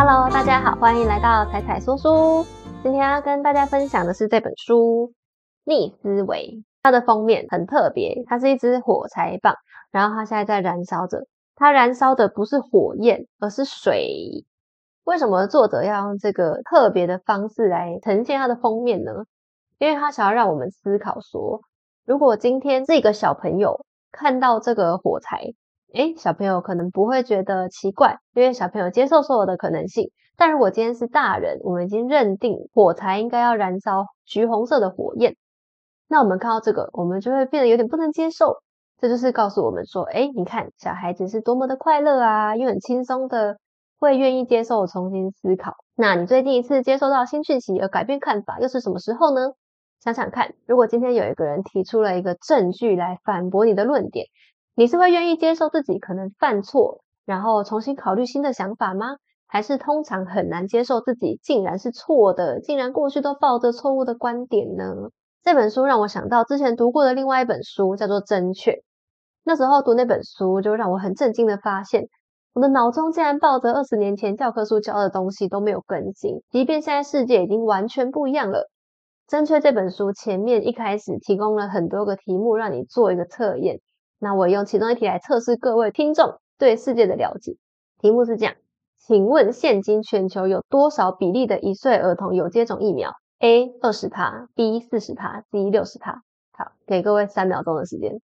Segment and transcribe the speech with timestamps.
[0.00, 2.46] Hello，大家好，欢迎来到彩彩说书。
[2.84, 5.08] 今天要跟大家分享的是这本书
[5.64, 6.62] 《逆思维》。
[6.82, 9.56] 它的封面很特别，它是一支火柴棒，
[9.90, 11.26] 然后它现在在燃烧着。
[11.56, 14.44] 它燃烧的不是火焰，而是水。
[15.02, 19.10] 为什么作者要用这个特别的方式来呈现它的封面呢？
[19.78, 21.60] 因为他想要让我们思考说，
[22.04, 25.54] 如果今天这个小朋友看到这个火柴，
[25.94, 30.10] 诶，小朋友可能不会觉得奇怪，因为小朋友接受所有的可能性。
[30.36, 35.34] 但如果今天是大人，我们已经认定火柴应该要燃烧橘红色的火焰，
[36.06, 38.58] 那我们看到这个，我们就会变得有点不能接受。
[39.00, 43.56] 这就是告诉我们说，诶，你看小孩子是多么的快乐啊，又很轻松的
[43.98, 45.72] 会愿意接受重新思考。
[45.96, 49.52] 那你最近一次接受到新讯息而改变看法，又是什么时候呢？
[50.00, 54.26] 想想看，如果今天有一个人提出了一个证据来反驳你的论点。
[54.78, 59.16] 你是会愿意接受自己可能犯错，然后重新考虑新的想法吗？
[59.48, 64.84] 还是通常很难接受自己竟然是错的，竟然过去都抱着错误的观点呢？
[65.42, 68.70] 这本书让我想到之前读过的另外一本书，叫做《正确》。
[69.42, 72.04] 那时候读那本书，就让我很震惊的发现，
[72.54, 78.60] 我的脑中竟然抱着二十年前教科书教的东西都没有更新，即便现在世界已经完全不一样了。
[79.26, 83.80] 《正确》这本书前面一开始提供了很多个题目，让你做一个测验。
[84.18, 87.56] 那我用其中一题来测试各位听众对世界的了解。
[88.00, 88.54] 题目是这样，
[88.98, 96.22] 请问现今全球有多少比例的一岁儿童有接种疫苗？A 二十趴，B 四十趴，C 六十趴。
[96.52, 98.20] 好，给各位三秒钟的时间。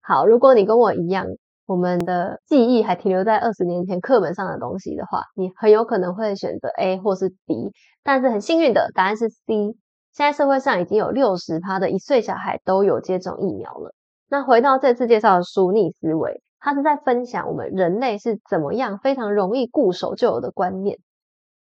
[0.00, 1.26] 好，如果你跟我一样，
[1.66, 7.72] 我们的记忆还停留在二十年前课本上的东西的话，你很有可能会选择 A 或是 B。
[8.04, 9.76] 但是很幸运的答案是 C。
[10.14, 13.92] 现在社会上已经有六十趴的一岁小孩都有接种疫苗了。
[14.30, 20.98] 那回到这次介绍的书《逆思维》，它是在分享我们人类是怎么样非常容易固守旧有的观念，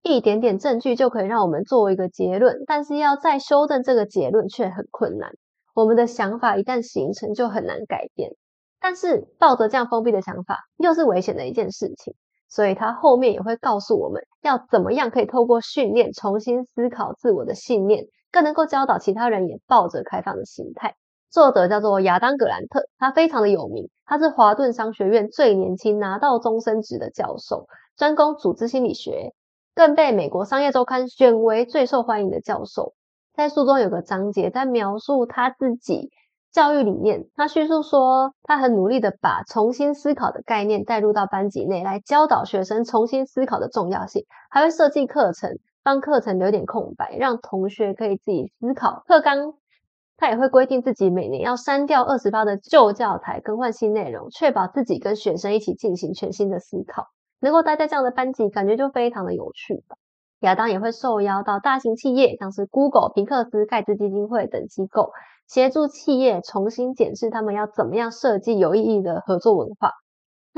[0.03, 5.33] 一点点证据就可以让我们做一个结论，但是要再修正这个结论却很困难。
[5.75, 8.31] 我们的想法一旦形成就很难改变，
[8.81, 12.15] 但是抱着这样封闭的想法又是危险的一件事情。
[12.49, 18.07] 所以他后面也会告诉我们要怎么样可以透过训练重新思考自我的信念。
[18.31, 20.97] 更能够教导其他人也抱着开放的心态。
[21.31, 29.35] 作者叫做亚当·格兰特，他非常的有名，他是华顿商学院最年轻拿到终身职的教授，专攻组织心理学，
[29.75, 32.95] 更被美国商业周刊选为最受欢迎的教授。
[33.35, 36.11] 在书中有个章节在描述他自己
[36.51, 45.59] 教育理念，他叙述说他很努力的把重新思考的概念带入到班级内来教导学生重新思考的重要性，还会设计课程。
[45.89, 49.55] 让课程留点空白，让同学可以自己思考课纲。
[50.19, 57.07] 他也会规定自己每年要删掉二十八的旧教材，更换新内容，确保自己跟学生一起进行全新的思考。
[57.41, 59.83] 能够待在这样的班级，感觉就非常的有趣。
[60.41, 65.13] 亚当也会受邀到大型企业，像是 Google、皮克斯、盖茨基金会等机构，
[65.47, 69.93] 协助企业重新检视他们要怎么样设计有意义的合作文化。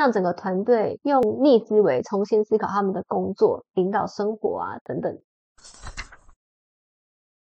[0.01, 5.19] 让整个团队用逆思维重新思考他们的工作、领导生活啊等等。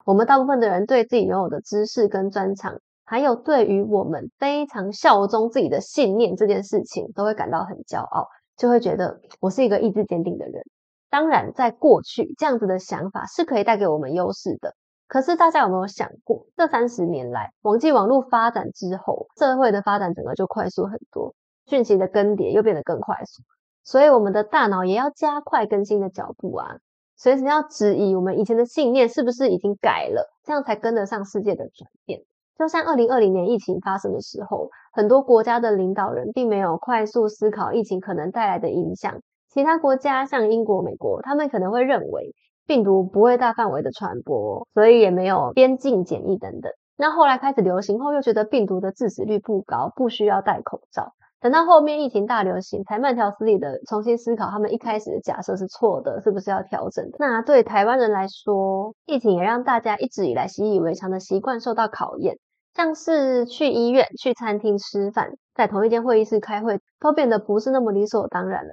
[0.06, 10.62] 我们大部分的人对自己拥有的知识跟专长，还有对于我们非常效忠自己的信念这件事情，都会感到很骄傲，就会觉得我是一个意志坚定的人。
[11.10, 14.76] 当然，在过去这样子的想法是可以带给我们优势的。
[15.08, 21.34] 可是大家有没有想过，这三十年来，网际网络发展之后，社会的发展整个就快速很多。
[21.68, 23.42] 讯息的更迭又变得更快速，
[23.84, 26.78] 所以我们的大脑也要加快更新的脚步啊！
[27.18, 32.22] 随时要质疑我们以前的信念是不是已经改了，这样才跟得上世界的转变。
[32.58, 39.20] 就像二零二零年疫情发生的时候，很多国家的领导人并没有快速思考疫情可能带来的影响。
[39.50, 42.34] 其他国家像英国、美国，他们可能会认为
[42.68, 46.72] 病毒不会大范围的传播，所以也没有边境检疫等等。
[46.98, 51.14] 那后来开始流行后，又觉得病毒的致死率不高，不需要戴口罩。
[51.46, 57.08] 等到后面疫情大流行，才慢条斯理的重新思考，他们一开始的假设是错的，是不是要调整？
[57.20, 62.40] 那对台湾人来说，疫情也让大家一直以来习以为常的习惯受到考验，
[62.74, 68.72] 像是去医院、去餐厅吃饭，在同一间会议室开会，都变得不是那么理所当然了。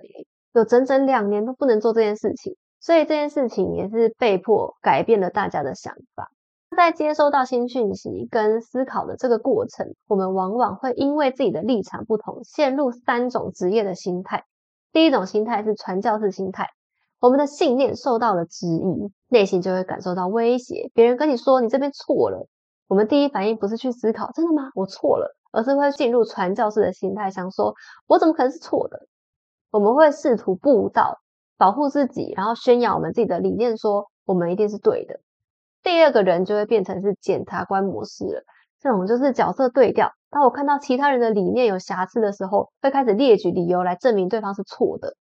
[0.55, 6.31] 有整整两年都不能做这件事情，所以这件事情也是被迫改变了大家的想法。
[6.77, 14.45] 在接收到新讯息跟思考的这个过程，我们往往会因为自己的立场不同，陷入三种职业的心态。
[14.93, 16.69] 第一种心态是传教士心态，
[17.21, 20.91] 我们的信念受到了质疑，内心就会感受到威胁。
[20.95, 22.47] 别人跟你说你这边错了，
[22.89, 24.71] 我们第一反应不是去思考真的吗？
[24.75, 27.75] 我错了，而是会进入传教士的心态，想说
[28.07, 29.07] 我怎么可能是错的？
[29.71, 31.19] 我们会试图布道，
[31.59, 35.21] 保护自己，然后宣扬我们自己的理念，说我们一定是对的。
[35.83, 38.43] 第二个人就会变成是检察官模式了，
[38.81, 40.13] 这种就是角色对调。
[40.31, 45.15] 当我看到其他人的理念有瑕疵的时候，会开始列举理由来证明对方是错的，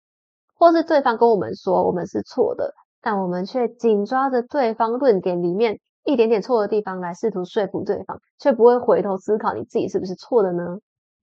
[0.55, 10.77] 或是对方跟我们说我们是错的，但我们却紧抓着对方论点里面一点点错的地方来试图说服对方，却不会回头思考你自己是不是错的呢？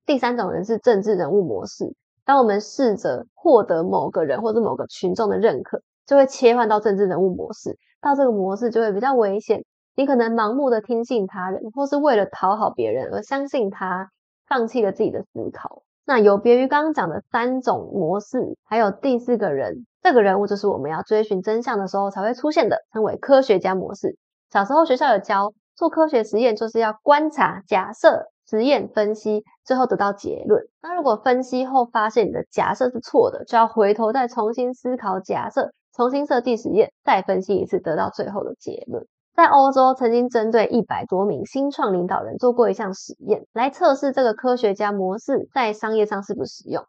[0.05, 1.95] 第三种人是政治人物模式，
[2.25, 7.79] 当我们试着获得某个人或者某个群众的认可，就会切换到政治人物模式。
[8.01, 9.65] 到这个模式就会比较危险，
[9.97, 14.11] 你可能盲目的听信他人，或是为了讨好别人而相信他，
[14.47, 15.83] 放弃了自己的思考。
[16.07, 24.17] 那有别于刚刚讲的三种模式，还有第四个人，这个人物就是我们要追寻真相的时候才会出现的，称为科学家模式。
[24.51, 30.65] 小时候学校有教，做科学实验就是要观察、假设、实验、分析，最后得到结论。
[30.81, 35.73] 那如果分析后发现你的假设是错的，就要回头再重新思考假设。
[35.99, 39.05] 重新设计实验，再分析一次，得到最后的结论。
[39.35, 46.85] 在欧洲，曾经针对一百多名新创领导人做过一项实验，来测试这个科学家模式在商业上是不实用。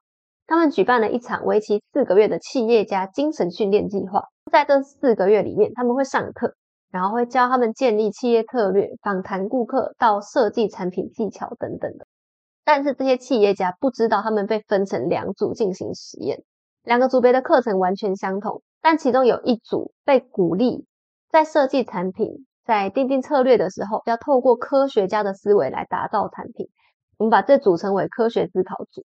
[0.46, 4.26] 他们举办了一场为期四个月的企业家精神训练计划。
[4.52, 6.54] 在这四个月里面，他们会上课，
[6.92, 12.06] 然后会教他们建立企业策略、访谈顾客到设计产品技巧等等的。
[12.64, 16.44] 但是这些企业家不知道，他们被分成两组进行实验，
[16.84, 18.62] 两个组别的课程完全相同。
[18.82, 20.86] 但其中有一组被鼓励，
[21.30, 26.70] 在设计产品、在定定策略的时候，要透过科学家的思维来打造产品。
[27.18, 29.04] 我们把这组成为科学思考组。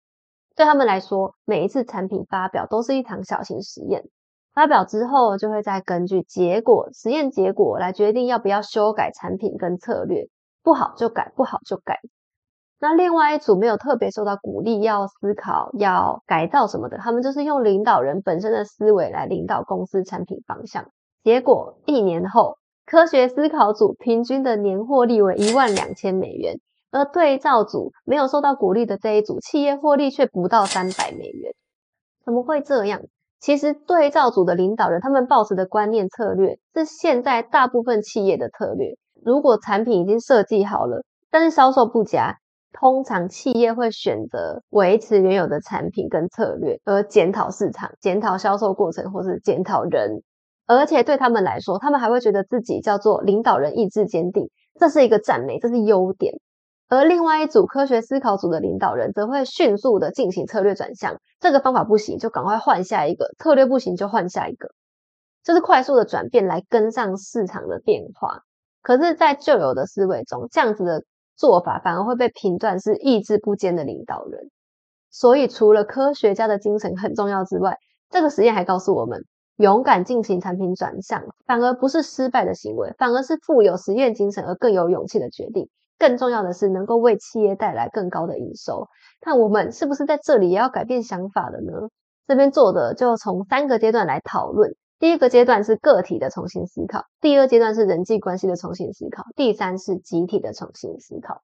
[0.54, 4.04] 对他们来说，每一次产品发表都是一场小型实验。
[4.52, 10.26] 发表之后，就会再根据结果、实验结果来决定要不要修改产品跟策略。
[10.62, 11.98] 不好就改，不好就改。
[12.82, 20.86] 那另外一组没有特别受到鼓励，要思考、要改造什么的，他们就是用领导人本身的思维来领导公司产品方向。
[21.22, 26.56] 结果一年后，科学思考组平均的年获利为一万两千美元，
[26.90, 31.52] 而对照组没有受到鼓励的这一组，企业获利却不到三百美元。
[32.24, 33.02] 怎么会这样？
[33.38, 38.96] 其实对照组的领导人他们抱持的观念策略是现在大部分企业的策略。
[39.24, 42.38] 如果产品已经设计好了，但是销售不佳。
[42.72, 50.22] 通常企业会选择维持原有的产品跟策略，而检讨市场、检讨销售过程，或是检讨人。
[50.66, 54.48] 而且对他们来说，他们还会觉得自己叫做领导人意志坚定，
[54.80, 56.34] 这是一个赞美，这是优点。
[56.88, 64.70] 而另外一组科学思考组的领导人则会迅速的进行策略转向，这个方法不行就赶快换下一个，策略不行就换下一个，
[65.44, 68.40] 就是快速的转变来跟上市场的变化。
[68.82, 71.02] 可是，在旧有的思维中，这样子的。
[71.42, 74.48] 做法反而会被评断是意志不坚的领导人，
[75.10, 77.78] 所以除了科学家的精神很重要之外，
[78.10, 79.24] 这个实验还告诉我们，
[79.56, 85.68] 勇敢进行产品转向，反而不是失败的行为，反而是富有实验精神而更有勇气的决定。
[85.98, 88.86] 更重要的是，能够为企业带来更高的营收。
[89.26, 91.88] 那我们是不是在这里也要改变想法了呢？
[92.28, 94.76] 这边做的就从三个阶段来讨论。
[95.02, 101.42] 第一个阶段是个体的重新思考，第二阶段是人际关系的重新思考，第三是集体的重新思考。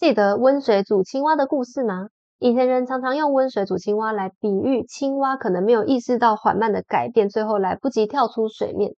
[0.00, 2.08] 记得温水煮青蛙的故事吗？
[2.40, 8.96] 以前人常常用温水煮青蛙来比喻青蛙可能没有意识到缓慢的改变，最后来不及跳出水面。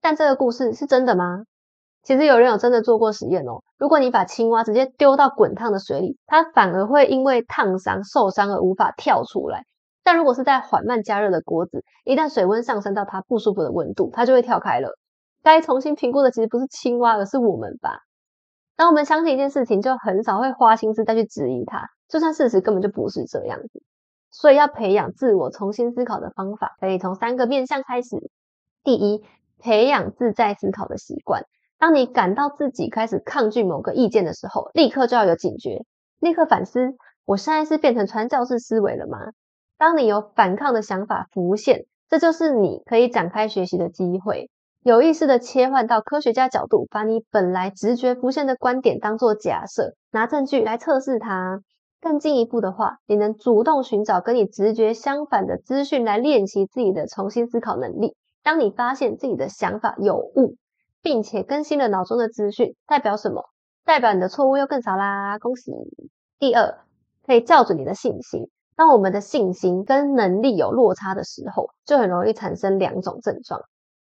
[0.00, 1.44] 但这个故事是真的吗？
[2.02, 3.62] 其实有人有真的做过实验哦。
[3.78, 9.66] 如果你把青蛙直接丢到滚烫的水里，它反而会因为烫伤受伤而无法跳出来。
[10.10, 14.98] 但如果是在缓慢加热的锅子，一旦水温上升到它不舒服的温度，它就会跳开了。
[15.44, 18.00] 该重新评估的其实不是青蛙，而是我们吧。
[18.74, 23.84] 当我们相信一件事情，就很少会花心思再去质疑它，就算事实根本就不是这样子。
[24.32, 28.16] 所以要培养自我重新思考的方法，可以从三个面向开始。
[28.82, 29.22] 第一，
[29.60, 31.44] 培养自在思考的习惯。
[31.78, 35.84] 当你感到自己开始抗拒某个意见的时候，立刻就要有警觉，
[36.18, 39.18] 立刻反思：我现在是变成传教士思维了吗？
[39.80, 44.50] 当你有反抗的想法浮现，这就是你可以展开学习的机会。
[44.82, 51.62] 有意识的切换到科学家角度，把你本来直觉浮现的观点当做假设，拿证据来测试它。
[51.98, 58.14] 更进一步的话，你能主动寻找跟你直觉相反的资讯，来练习自己的重新思考能力。
[58.42, 60.56] 当你发现自己的想法有误，
[61.00, 63.44] 并且更新了脑中的资讯，代表什么？
[63.86, 65.38] 代表你的错误又更少啦！
[65.38, 65.72] 恭喜。
[66.38, 66.80] 第二，
[67.24, 68.50] 可以校准你的信心。
[68.80, 73.60] 当我们的信心跟能力有落差的时候，就很容易产生两种症状。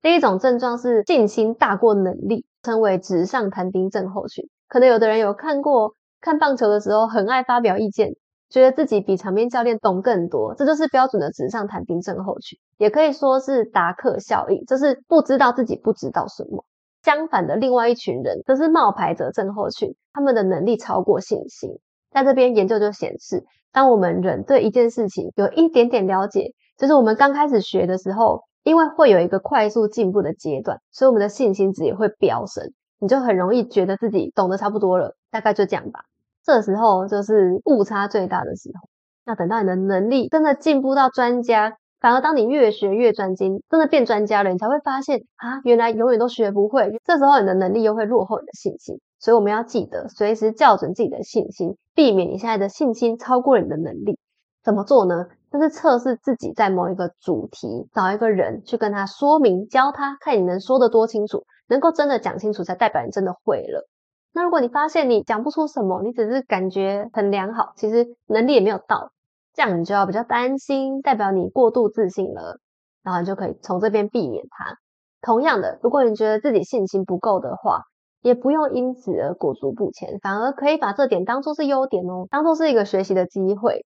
[0.01, 4.47] 第一种症状是信心大过能力，称为纸上谈兵症候群。
[4.69, 8.13] 可能有的人有看过看棒球的时候，很爱发表意见，
[8.49, 16.63] 觉得自己比场边教练懂更多，这就是标准的纸上谈兵症候群，也可以说是达克效应，就是不知道自己不知道什么。
[17.03, 21.79] 相反的，另外一群人则是冒牌者症候群，他们的能力超过信心。
[22.11, 36.01] 在这边研究就显示，当我们人对一件事情有一点点了解，就是我们刚开始学的时候，因为会有一个快速进步的阶段，所以我们的信心值也会飙升，你就很容易觉得自己懂得差不多了，大概就这样吧。
[36.45, 38.87] 这时候就是误差最大的时候。
[39.25, 46.91] 那等到你的能力真的进步到专家，反而当你越学越专精，真的变专家了，你才会发现啊，原来永远都学不会。
[47.05, 48.99] 这时候你的能力又会落后你的信心。
[49.23, 54.19] 所以我们要记得随时校准自己的信心，避免你现在的信心超过了你的能力。
[54.61, 55.27] 怎么做呢？
[55.49, 63.87] 就是测试自己在某一个主题，找一个人去跟他说明，教他，看你能说得多清楚，能够真的讲清楚，才代表你真的会了。
[64.33, 69.13] 那如果你发现你讲不出什么，你只是感觉很良好，其实能力也没有到，
[69.53, 72.59] 这样你就要比较担心，代表你过度自信了，
[73.03, 74.75] 然后你就可以从这边避免它。
[75.21, 77.83] 同样的，如果你觉得自己信心不够的话，
[78.23, 83.85] 也不用因此而裹足不前，反而可以把这点当做是优点哦，当做是一个学习的机会。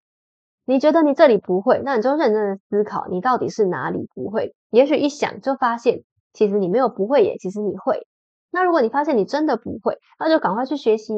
[0.64, 4.54] 你觉得你这里不会，那你就认真的思考，你到底是哪里不会？
[4.70, 6.04] 也许一想就发现，
[6.34, 8.06] 其实你没有不会耶，其实你会。
[8.52, 11.14] 那如果你发现你真的不会，那就赶快去学习，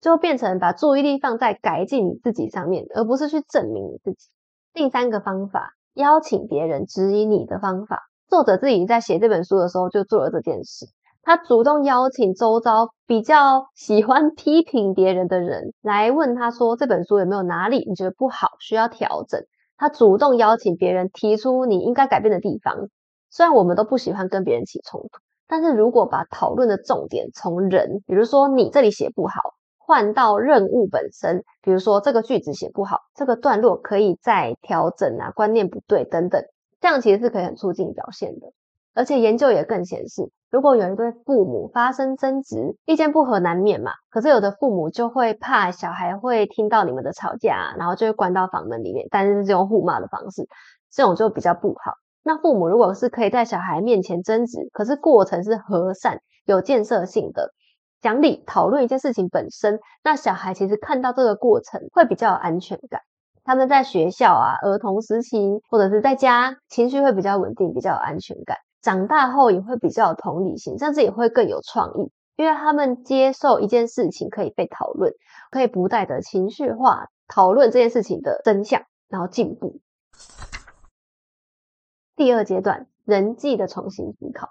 [0.00, 4.28] 就变成把注意力放在改进你自己上面，而不是去证明你自己。
[4.72, 8.00] 第三个方法，邀请别人指引你的方法。
[8.28, 10.86] 作者自己在写这本书的时候就做了这件事，
[11.24, 19.42] 他主动邀请周遭比较喜欢批评别人的人来问他说这本书有没有哪里你觉得不好，需要调整。
[19.76, 22.88] 他主动邀请别人提出你应该改变的地方。
[23.30, 25.08] 虽然我们都不喜欢跟别人起冲突。
[25.46, 29.40] 但是如果把讨论的重点从人，比如说你这里写不好，
[29.78, 36.42] 换到任务本身，比如说这个句子写不好，这个段落可以再调整啊，观念不对等等，
[36.80, 38.52] 这样其实是可以很促进表现的。
[38.94, 50.46] 而且研究也更显示，如果有一对父母发生争执，意见不合难免嘛，可是有的父母就会怕小孩会听到你们的吵架，然后就会关到房门里面，但是是用互骂的方式，
[50.92, 51.94] 这种就比较不好。
[52.22, 57.52] 那父母如果是可以在小孩面前争执，可是过程是和善、有建设性的，
[58.00, 63.00] 讲理讨论一件事情本身，那小孩其实看到这个过程会比较有安全感。
[63.44, 68.56] 他们在学校啊、儿童时期或者是在家，情绪会比较稳定，比较有安全感。
[68.84, 75.10] 长大后也会比较有同理心，甚至也会更有创意，因为他们接受一件事情可以被讨论，
[75.50, 79.80] 可以不带着情绪化讨论这件事情的真相，然后进步。
[82.14, 84.50] 第二阶段，人际的重新思考，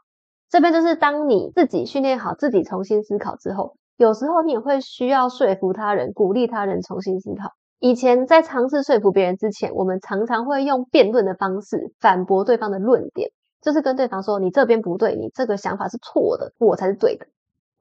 [0.50, 7.52] 这边就是当你自己训练好自己重新思考之后，有时候你也会需要说服他人，鼓励他人重新思考。
[7.78, 13.30] 以前在尝试说服别人之前，我们常常会用辩论的方式反驳对方的论点，
[13.64, 17.26] 就是跟对方说：“你这边不对，你这个想法是错的，我才是对的。”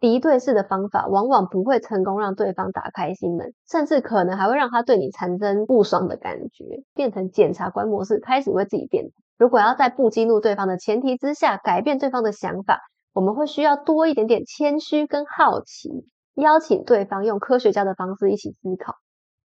[0.00, 9.10] 敌对式的方法往往不会成功让对方打开心门，甚至可能还会让他对你产生不爽的感觉，变成检察官模式，开始为自己辩。
[9.38, 12.80] 如果要在不激怒对方的前提之下改变对方的想法，
[13.12, 18.94] 我们会需要多一点点谦虚跟好奇，邀请对方用科学家的方式一起思考。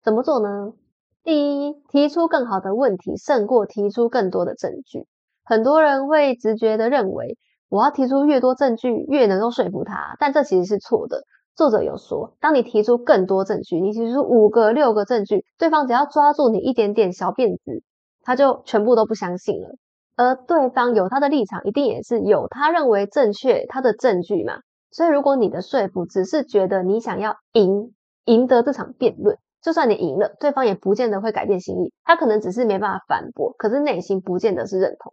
[0.04, 0.74] 怎么做呢？
[1.24, 5.08] 第一，提出更好的问题胜过提出更多的证据。
[5.46, 7.38] 很多人会直觉的认为。
[7.68, 11.24] 我要提出越多证据，越能够说服他，但这其实是错的。
[11.56, 17.84] 作者有说，当你提出更多证据，你提出五个、六个证据，对方只要抓住你一点点小辫子，
[18.22, 19.76] 他就全部都不相信了。
[20.16, 24.60] 而对方有他的立场，一定也是有他认为正确他的证据嘛。
[24.92, 27.94] 所以，如果你的说服只是觉得你想要赢，
[28.26, 31.92] 赢得这场辩论，就算你赢了，对方也不见得会改变心意。
[32.04, 35.12] 他可能只是没办法反驳，可是内心不见得是认同。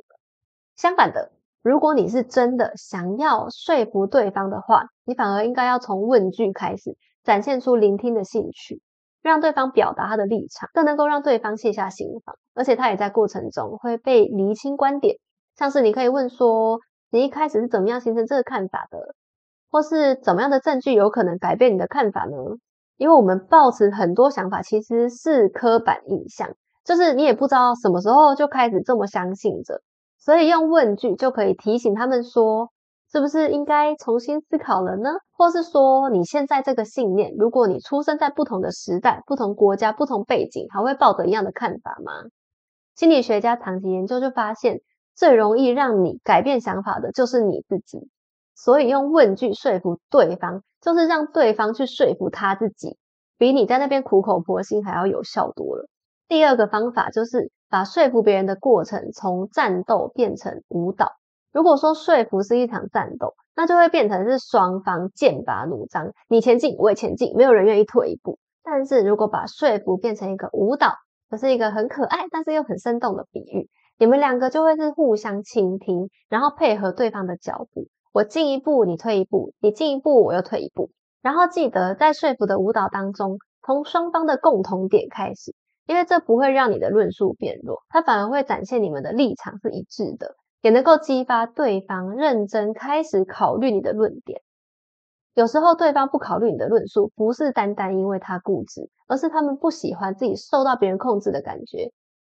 [0.82, 1.30] 相反的。
[1.62, 8.82] 如果你是真的想要说服对方的话，你反而应该要从问句开始，展现出聆听的兴趣，
[9.22, 15.18] 让对方表达他的立场，更能够让对方卸下心防，而且他也在过程中会被厘清观点。
[15.56, 16.80] 像是你可以问说，
[17.12, 19.14] 你一开始是怎么样形成这个看法的，
[19.70, 22.36] 或是怎么样的证据有可能改变你的看法呢？
[22.96, 26.50] 因为我们抱持很多想法其实是刻板印象，
[26.84, 29.80] 就是你也不知道什么时候就开始这么相信着。
[30.24, 32.70] 所以用问句就可以提醒他们说，
[33.10, 35.10] 是不是应该重新思考了呢？
[35.32, 42.12] 或是说你现在这个信念，如果你出生在不同的时代、不同国家、不同背景，还会抱着一样的看法吗？
[42.94, 44.80] 心理学家长期研究就发现，
[45.16, 48.08] 最容易让你改变想法的就是你自己。
[48.54, 52.96] 所以用问句说服对方，就是让对方去说服他自己。
[53.38, 55.88] 比你在那边苦口婆心还要有效多了。
[56.28, 61.12] 第二个方法就是把说服别人的过程从战斗变成舞蹈。
[61.54, 68.38] 如果说说服是一场战斗，那就会变成是双方剑拔弩张，你前进我也前进，没有人愿意退一步。
[68.62, 70.96] 但是如果把说服变成一个舞蹈，
[71.30, 80.90] 这是一个很可爱但是又很生动的比喻，你们两个就会是互相倾听，然后配合对方的脚步，我进一步你退一步，你进一步我又退一步。
[81.22, 85.54] 然后记得在说服的舞蹈当中，从双方的共同点开始，
[85.86, 90.36] 因为这不会让你的论述变弱，它反而会展现你们的立场是一致的。
[90.62, 94.40] 也能够激发对方认真开始考虑你的论点。
[95.34, 101.90] 有时候对方不考虑你的论述，不是单单因为他固执，而是他们不喜欢自己受到别人控制的感觉。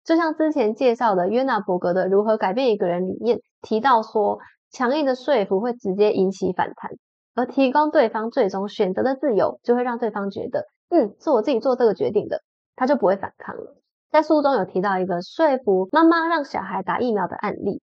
[0.04, 4.40] 就像之前介绍的约纳伯格的《如何改变一个人》里面提到说，
[4.72, 6.92] 强硬的说服会直接引起反弹，
[7.36, 12.42] 而提供对方最终选择的自由，就会让对方觉得，嗯，是我自己做这个决定的，
[12.76, 13.76] 他就不会反抗了。
[14.12, 17.82] 在书中有提到一个说服妈妈让小孩打疫苗的案例。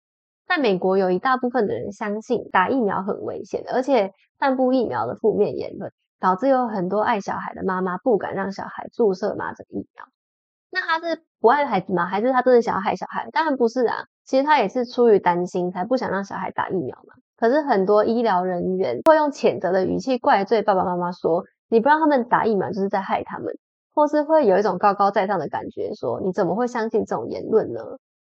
[0.46, 10.04] 在美国，有一大部分的人相信打疫苗很危险，而且散布疫苗的负面言论，导致有很多爱小孩的妈妈不敢让小孩注射麻疹疫苗。
[10.70, 12.04] 那他是不爱孩子吗？
[12.06, 13.28] 还是他真的想要害小孩？
[13.30, 17.14] 当然不是啊，其实他也是出于担心，才不想让小孩打疫苗嘛。
[17.36, 23.56] 可是很多医疗人员会用谴责的语气怪罪爸爸妈妈，说你不让他们打疫苗就是在害他们，
[23.94, 27.80] 或是会有一种高高在上的感觉，说你怎么会相信这种言论呢？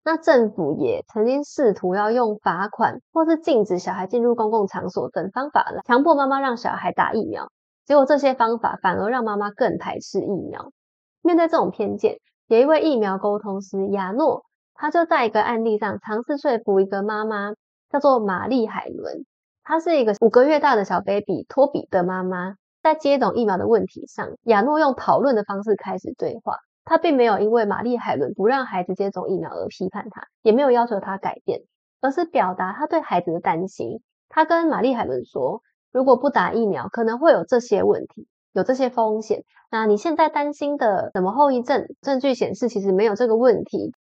[0.03, 7.51] 那政府也曾经试图要用罚款或是禁止小孩进入公共场所等方法来强迫妈妈让小孩打疫苗，
[7.85, 10.73] 结果这些方法反而让妈妈更排斥疫苗。
[11.21, 17.53] 面对这种偏见，有一位疫苗沟通师亚诺，他就在一个案例上尝试说服一个妈妈，
[17.91, 19.27] 叫做玛丽海伦，
[19.63, 26.57] 她是一个五个月大的小 baby 托比的妈妈，在接种疫苗的问题上，亚诺用讨论的方式开始对话。
[26.83, 31.61] 他并没有因为玛丽海伦不让孩子接种疫苗而批判他，也没有要求他改变，
[32.01, 34.01] 而是表达他对孩子的担心。
[34.29, 39.45] 他跟玛丽海伦说：“如果不打疫苗，可能会有这些问题，有这些风险。
[39.71, 41.87] 那你现在担心的什么后遗症？
[42.01, 43.93] 证据显示其实没有这个问题。”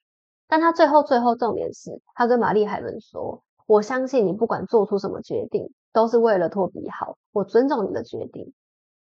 [0.48, 8.54] 但他最后最后重点是，他跟玛丽海伦说：“我相信你不管做出什么决定，都是为了托比好，我尊重你的决定。”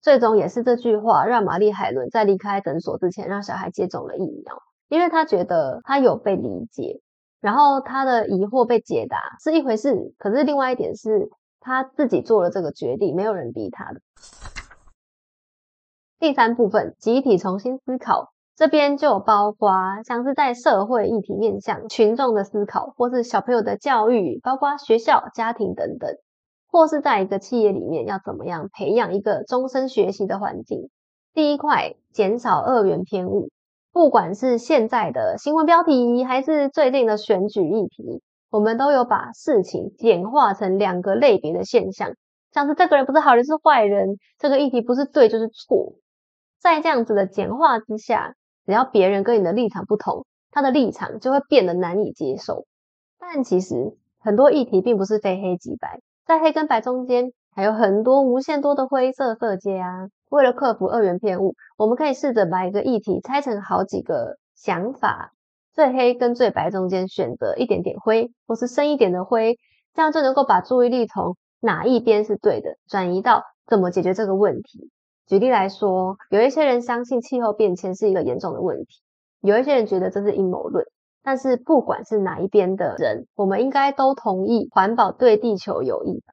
[0.02, 7.02] 最终也是这句话让玛丽海伦在离开诊所之前让小孩接种了疫苗，因为他觉得他有被理解，
[7.40, 14.02] 然后他的疑惑被解答是一回事，可是另外一点是他自己做了这个决定，没有人逼他的。
[16.20, 19.72] 第三部分集体重新思考，这边就包括
[20.04, 26.16] 像是在社会议题面向群众的思考，或是小朋友的教育，包括学校、家庭等等。
[26.72, 30.90] 或是在一个企业里面要怎么样培养一个终身学习的环境？
[31.34, 33.50] 第一块，减少二元偏误。
[33.92, 42.14] 不管是现在的新闻标题，还是最近的选举议题，我们都有把事情简化成两个类别的现象，
[42.54, 45.96] 像是这个人不是好人是坏人，这个议题不是对就是错。
[46.62, 52.66] 在这样子的简化之下，只要别人跟你的立场不同，他的立场就会变得难以接受。
[53.20, 56.00] 但其实很多议题并不是非黑即白。
[56.26, 60.08] 在黑跟白中间还有很多无限多的灰色色阶啊！
[60.30, 65.34] 为了克服二元偏误，我们可以试着把一个议题拆成好几个想法，
[65.74, 69.58] 最黑跟最白中间选择一点点灰，或是深一点的灰，
[69.94, 74.90] 这样就能够把注意力从哪一边是对的，转移到怎么解决这个问题。
[75.28, 79.02] 举例来说，有一些人相信气候变迁是一个严重的问题，
[79.42, 80.86] 有一些人觉得这是阴谋论。
[81.24, 86.24] 但是不管是哪一边的人，我们应该都同意环保对地球有益，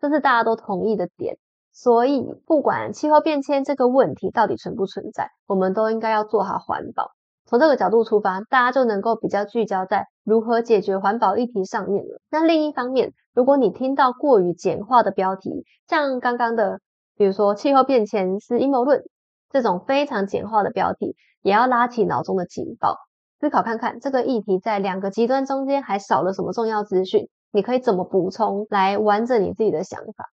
[0.00, 1.36] 这是大家都同意的点。
[1.72, 7.10] 所以不管气候变迁这个问题到底存不存在，我们都应该要做好环保。
[7.44, 12.20] 从这个角度出发，大家就能够比较聚焦在如何解决环保议题上面了。
[12.30, 16.80] 那另一方面，如果你听到过于简化的标题，像刚刚的，
[17.16, 19.02] 比如说气候变迁是阴谋论
[19.50, 22.96] 这种非常简化的标题，也要拉起脑中的警报。
[23.38, 27.28] 思考看看这个议题在两个极端中间还少了什么重要资讯？
[27.52, 30.24] 你可以怎么补充来完整你自己的想法？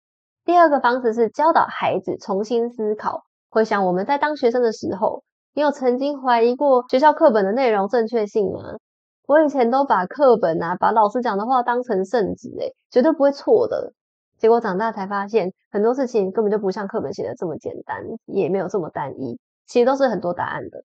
[0.45, 3.23] 第二个方式是教导孩子重新思考。
[3.49, 8.59] 回想我们在当学生的时候，你有曾经怀疑过学校课本的内容正确性吗？
[9.27, 13.93] 我以前都把课本啊，把老师讲的话当成圣旨，诶绝对不会错的。
[14.37, 20.83] 结果长大才发现，很多事情根本就不像课本写的这么简单，也没有这么单一，其实都是很多答案的。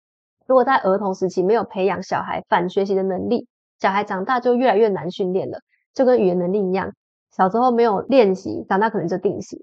[0.48, 3.48] 如果在儿童时期没有培养小孩反学习的能力，
[3.80, 5.60] 小孩长大就越来越难训练了，
[5.94, 6.94] 就跟语言能力一样，
[7.32, 9.60] 小时候没有练习，长大可能就定型。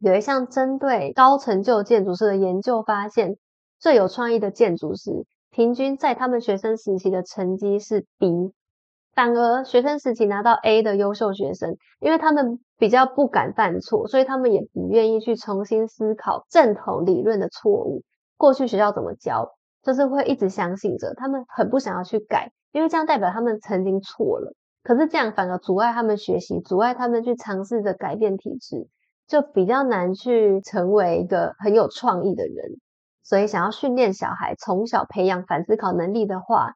[0.00, 3.36] 有一项针对高成就建筑师的研究发现，
[3.78, 8.52] 最有创意的建筑师，平均在他们学生时期的成绩是 B，
[9.14, 18.02] 反而学生时期拿到 A 的优秀学生，因为他们比较不敢犯错，所以他们也不愿意去重新思考正统理论的错误。
[18.36, 24.54] 过去学校怎么教，就是会一直相信着，他们很不想要去改，因为这样代表他们曾经错了。
[24.82, 28.88] 可是这样反而阻碍他们学习，阻碍他们去尝试着改变体质，
[29.26, 32.78] 就比较难去成为一个很有创意的人。
[33.22, 36.74] 所以，想要训练小孩从小培养反思考能力的话，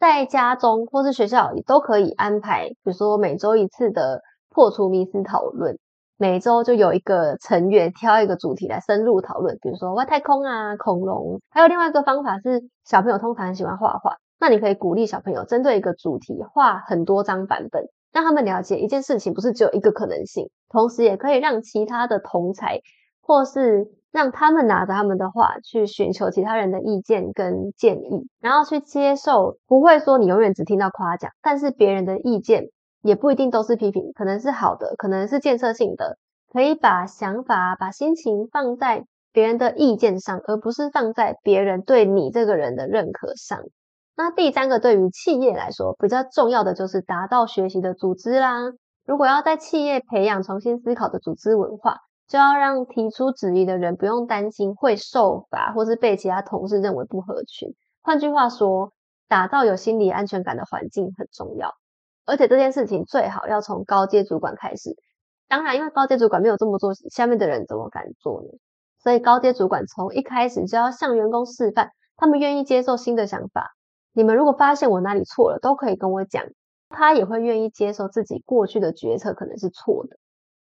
[0.00, 5.78] 在家中或是学校也都可以安排，比如说每周一次的破除迷思讨论，
[6.16, 11.40] 每周就有一个成员挑一个主题来深入讨论，比如说外太空啊、恐龙。
[11.50, 22.80] 还有另外一个方法是，小朋友通常喜欢画画，那你可以鼓励小朋友针对一个主题画很多张版本，让他们了解一件事情不是只有一个可能性，同时也可以让其他的同才
[23.20, 23.90] 或是。
[24.14, 32.68] 让他们拿着他们的话去寻求其他人的意见跟建议，然后去接受，不会说你永远只听到夸奖，但是别人的意见
[33.04, 36.18] 也不一定都是批评，可能是好的，可能是建设性的，
[36.52, 43.60] 可以把想法、把心情放在别人的意见上，而不是放在别人对你这个人的认可上。
[44.16, 48.72] 那第三个，对于企业来说比较重要的就是达到学习的组织啦。
[49.06, 51.98] 如果要在企业培养重新思考的组织文化。
[52.26, 57.74] 就要让提出质疑的人不用担心会受罚，或是被其他同事认为不合群。
[58.02, 58.94] 换句话说，
[59.28, 61.74] 打造有心理安全感的环境很重要。
[62.26, 64.96] 而且这件事情最好要从高阶主管开始。
[65.48, 68.48] 当然，因为高阶主管没有这么做，下面的人怎么敢做呢？
[69.02, 73.72] 所以高阶主管从一开始就要向员工示范，他们愿意接受新的想法。
[74.12, 76.44] 你们如果发现我哪里错了，都可以跟我讲。
[76.88, 80.16] 他也会愿意接受自己过去的决策可能是错的。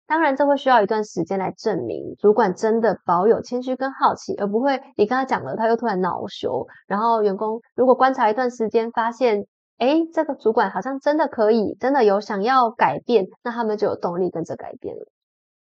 [0.08, 6.68] 当然，这会需要一段时间来证明主管真的保有谦虚跟好奇，而不会你跟他讲了，他又突然恼羞。
[6.88, 9.46] 然后员工如果观察一段时间，发现，
[9.78, 15.06] 哎，这个主管好像真的可以，真的有想要改变，那他们就有动力跟着改变了。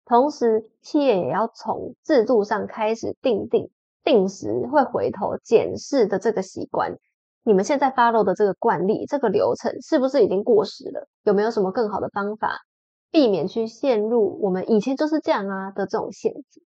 [0.06, 3.70] 同时，企业也要从制度上开始定定，
[4.04, 6.98] 定时会回头检视的这个习惯。
[7.44, 11.08] 你们现在 follow 的这个惯例、这个流程，是不是已经过时了？
[11.24, 12.60] 有没有什么更好的方法？
[13.12, 16.64] 避免去陷入我们以前就是这样啊的这种陷阱。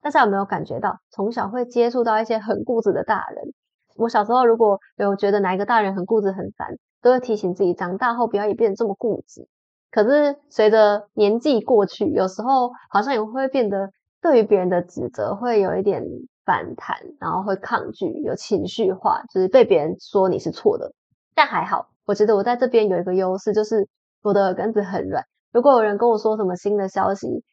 [0.00, 3.54] 大家有没有感觉到，从小会接触到一些很固执的大人？
[3.96, 9.48] 我小时候如果有觉得哪一个大人很固执很烦，都会提醒自己，长大后不要也变得这么固执。
[9.90, 16.04] 可是随着年纪过去，有时候好像也会变得对于别人的指责会有一点
[16.44, 20.92] 反弹，然后会抗拒，有情绪化，就是被别人说你是错的。
[21.34, 23.88] 但还好，我觉得我在这边有一个优势，就是。
[24.22, 27.44] 我的耳根子很软，如果有人跟我说什么新的消息，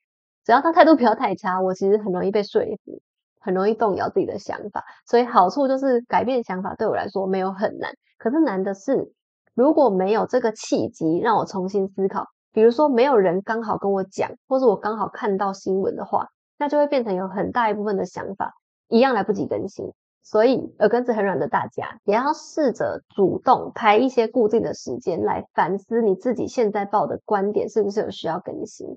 [0.44, 3.00] 只要他态度不要太差，我其实很容易被说服，
[3.44, 4.84] 很容易动摇自己的想法。
[5.06, 9.14] 所以好处就是改变想法对我来说没有很难，可是难的是
[9.54, 18.54] 如果没有这个契机让我重新思考，比如说没有人刚好跟我讲，或者我刚好看到新闻的话，那就会变成有很大一部分的想法
[18.88, 19.94] 一样来不及更新。
[20.26, 28.88] 所以耳根子很软的大家，也要试着主动排一些固定的时间来反思你自己现在抱的观点是不是有需要更新。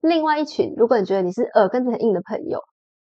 [0.00, 2.58] 另外一群，如果你觉得你是耳根子很硬的朋友，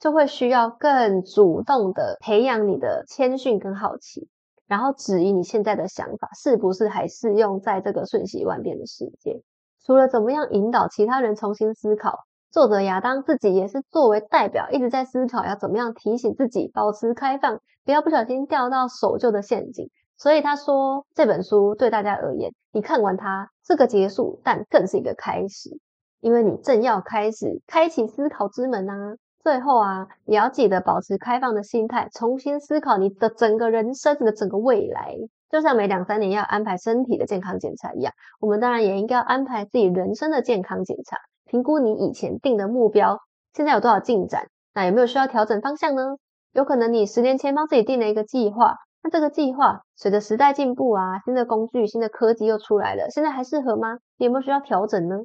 [0.03, 4.27] 就会需要更主动的培养你的谦逊跟好奇，
[4.67, 9.41] 然后质疑你现在的想法是不是还适用在这个瞬息万变的世界。
[9.81, 12.25] 除了怎么样引导其他人重新思考。
[12.51, 19.89] 作者亚当自己也是作为代表，一直在思考要怎么样提醒自己保持开放，不要不小心掉到守旧的陷阱。
[20.17, 25.79] 所以他说这本书对大家而言，你看完它是个结束，但更是一个开始，
[26.19, 29.15] 因为你正要开始开启思考之门啊。
[29.43, 35.17] 最后啊，也要记得保持开放的心态，重新思考你的整个人生你的整个未来。
[35.49, 41.17] 就像每两三年要安排身体的健康检查一样，我们当然也应该要安排自己人生的健康检查。
[41.45, 43.19] 评估你以前定的目标，
[43.53, 44.47] 现在有多少进展？
[44.73, 46.15] 那有没有需要调整方向呢？
[46.53, 53.97] 有可能你十年前帮自己定了一个计划，那这个计划随着时代进步啊，新的工具、新的科技又出来了，现在还适合吗？
[54.15, 55.17] 有没有需要调整呢？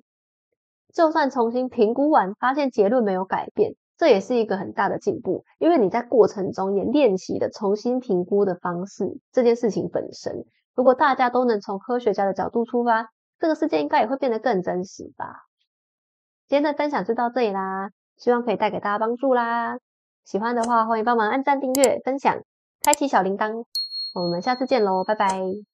[0.93, 9.19] 就算重新评估完，发现结论没有改变，这也是一个很大的进步，因为你在过程中也练习了重新评估的方式。
[9.33, 10.45] 这件事情本身，
[10.77, 15.47] 如果大家都能从科学家的角度出发，这个世界应该也会变得更真实吧。
[16.47, 19.79] 今天的分享就到这里啦，希望可以带给大家帮助啦。
[20.25, 22.39] 喜欢的话，欢迎帮忙按赞、订阅、分享、
[22.83, 23.65] 开启小铃铛。
[24.15, 25.68] 我们下次见喽，拜拜。